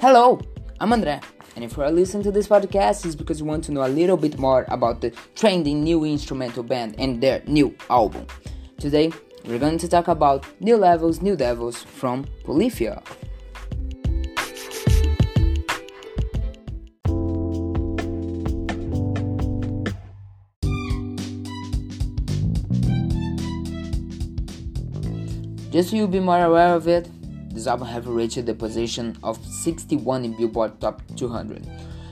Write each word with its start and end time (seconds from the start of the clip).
Hello, 0.00 0.40
I'm 0.78 0.92
Andre, 0.92 1.20
and 1.56 1.64
if 1.64 1.76
you 1.76 1.82
are 1.82 1.90
listening 1.90 2.22
to 2.22 2.30
this 2.30 2.46
podcast, 2.46 3.04
it's 3.04 3.16
because 3.16 3.40
you 3.40 3.46
want 3.46 3.64
to 3.64 3.72
know 3.72 3.84
a 3.84 3.88
little 3.90 4.16
bit 4.16 4.38
more 4.38 4.64
about 4.68 5.00
the 5.00 5.12
trending 5.34 5.82
new 5.82 6.04
instrumental 6.04 6.62
band 6.62 6.94
and 7.00 7.20
their 7.20 7.42
new 7.48 7.74
album. 7.90 8.24
Today, 8.78 9.10
we're 9.44 9.58
going 9.58 9.76
to 9.76 9.88
talk 9.88 10.06
about 10.06 10.46
New 10.60 10.76
Levels, 10.76 11.20
New 11.20 11.34
Devils 11.34 11.82
from 11.82 12.26
Polyphia. 12.44 13.02
Just 25.72 25.90
so 25.90 25.96
you'll 25.96 26.06
be 26.06 26.20
more 26.20 26.44
aware 26.44 26.72
of 26.76 26.86
it, 26.86 27.08
this 27.58 27.66
album 27.66 27.88
have 27.88 28.06
reached 28.06 28.46
the 28.46 28.54
position 28.54 29.16
of 29.24 29.44
61 29.44 30.24
in 30.24 30.36
Billboard 30.36 30.80
Top 30.80 31.02
200. 31.16 31.66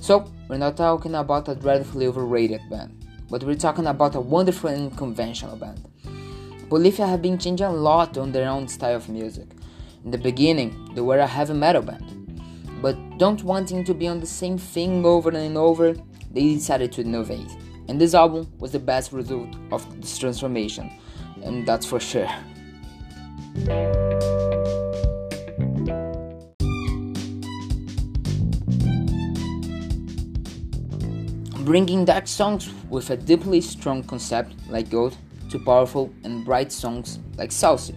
So, 0.00 0.28
we're 0.48 0.58
not 0.58 0.76
talking 0.76 1.14
about 1.14 1.48
a 1.48 1.54
dreadfully 1.54 2.08
overrated 2.08 2.60
band, 2.68 3.06
but 3.30 3.44
we're 3.44 3.54
talking 3.54 3.86
about 3.86 4.16
a 4.16 4.20
wonderful 4.20 4.70
and 4.70 4.96
conventional 4.96 5.54
band. 5.54 5.80
Polyphia 6.68 7.06
have 7.06 7.22
been 7.22 7.38
changing 7.38 7.68
a 7.68 7.72
lot 7.72 8.18
on 8.18 8.32
their 8.32 8.48
own 8.48 8.66
style 8.66 8.96
of 8.96 9.08
music. 9.08 9.46
In 10.04 10.10
the 10.10 10.18
beginning, 10.18 10.92
they 10.94 11.02
were 11.02 11.18
a 11.18 11.26
heavy 11.26 11.54
metal 11.54 11.82
band, 11.82 12.42
but 12.82 12.96
don't 13.18 13.44
wanting 13.44 13.84
to 13.84 13.94
be 13.94 14.08
on 14.08 14.18
the 14.18 14.26
same 14.26 14.58
thing 14.58 15.04
over 15.04 15.30
and 15.30 15.56
over, 15.56 15.94
they 16.32 16.54
decided 16.54 16.90
to 16.92 17.02
innovate. 17.02 17.50
And 17.88 18.00
this 18.00 18.12
album 18.12 18.52
was 18.58 18.72
the 18.72 18.80
best 18.80 19.12
result 19.12 19.54
of 19.70 20.00
this 20.00 20.18
transformation, 20.18 20.90
and 21.44 21.64
that's 21.64 21.86
for 21.86 22.00
sure. 22.00 22.28
Bringing 31.68 32.06
dark 32.06 32.26
songs 32.26 32.70
with 32.88 33.10
a 33.10 33.16
deeply 33.18 33.60
strong 33.60 34.02
concept 34.02 34.54
like 34.70 34.88
G.O.A.T. 34.88 35.18
to 35.50 35.58
powerful 35.58 36.10
and 36.24 36.42
bright 36.42 36.72
songs 36.72 37.18
like 37.36 37.52
Saucy. 37.52 37.94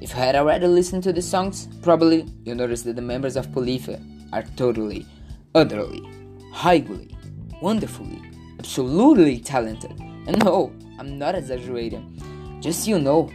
If 0.00 0.12
you 0.12 0.16
had 0.16 0.36
already 0.36 0.66
listened 0.66 1.02
to 1.02 1.12
the 1.12 1.20
songs, 1.20 1.68
probably 1.82 2.24
you 2.46 2.54
noticed 2.54 2.86
that 2.86 2.96
the 2.96 3.02
members 3.02 3.36
of 3.36 3.52
Polyphia 3.52 4.00
are 4.32 4.44
totally, 4.56 5.06
utterly, 5.54 6.02
highly, 6.50 7.14
wonderfully, 7.60 8.22
absolutely 8.58 9.38
talented. 9.38 9.92
And 10.26 10.42
no, 10.42 10.72
I'm 10.98 11.18
not 11.18 11.34
exaggerating. 11.34 12.58
Just 12.62 12.84
so 12.84 12.92
you 12.92 12.98
know, 12.98 13.30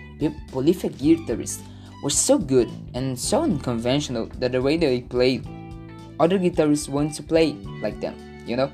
Polyphia 0.52 0.90
guitarists 0.90 1.62
were 2.02 2.10
so 2.10 2.40
good 2.40 2.72
and 2.96 3.20
so 3.20 3.44
unconventional 3.44 4.32
that 4.40 4.52
the 4.52 4.64
way 4.64 4.78
they 4.78 5.02
played, 5.02 5.48
other 6.20 6.40
guitarists 6.40 6.90
want 6.90 7.14
to 7.14 7.22
play 7.22 7.52
like 7.84 8.00
them, 8.02 8.16
you 8.48 8.58
know? 8.58 8.72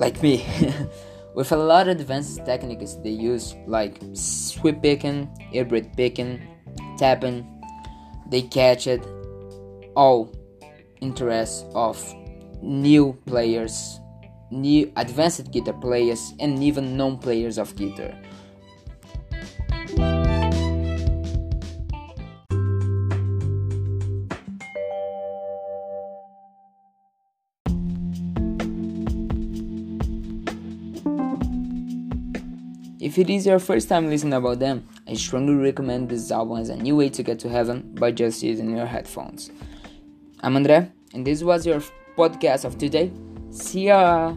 Like 0.00 0.22
me. 0.22 0.46
With 1.34 1.52
a 1.52 1.56
lot 1.56 1.88
of 1.88 2.00
advanced 2.00 2.44
techniques 2.46 2.94
they 3.04 3.10
use, 3.10 3.54
like 3.66 4.00
sweep 4.14 4.80
picking, 4.82 5.28
hybrid 5.52 5.92
picking, 5.94 6.40
tapping, 6.96 7.44
they 8.30 8.42
catch 8.42 8.86
it 8.86 9.04
all 9.94 10.32
interest 11.02 11.66
of 11.74 12.00
new 12.62 13.12
players, 13.26 14.00
new 14.50 14.90
advanced 14.96 15.52
guitar 15.52 15.74
players, 15.74 16.32
and 16.40 16.64
even 16.64 16.96
non 16.96 17.18
players 17.18 17.58
of 17.58 17.76
guitar. 17.76 18.16
If 33.00 33.16
it 33.16 33.30
is 33.30 33.46
your 33.46 33.58
first 33.58 33.88
time 33.88 34.10
listening 34.10 34.34
about 34.34 34.58
them, 34.58 34.86
I 35.08 35.14
strongly 35.14 35.54
recommend 35.54 36.10
this 36.10 36.30
album 36.30 36.58
as 36.58 36.68
a 36.68 36.76
new 36.76 36.96
way 36.96 37.08
to 37.08 37.22
get 37.22 37.38
to 37.38 37.48
heaven 37.48 37.94
by 37.94 38.10
just 38.10 38.42
using 38.42 38.76
your 38.76 38.84
headphones. 38.84 39.50
I'm 40.42 40.54
Andre, 40.54 40.92
and 41.14 41.26
this 41.26 41.42
was 41.42 41.64
your 41.64 41.80
podcast 42.14 42.66
of 42.66 42.76
today. 42.76 43.10
See 43.50 43.86
ya! 43.86 44.36